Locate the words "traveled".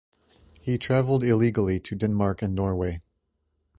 0.79-1.23